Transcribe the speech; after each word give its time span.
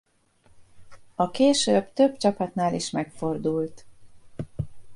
A 1.15 1.31
később 1.31 1.93
több 1.93 2.17
csapatnál 2.17 2.73
is 2.73 2.89
megfordult. 2.89 3.85